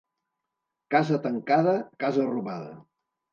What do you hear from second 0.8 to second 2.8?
Casa tancada, casa robada.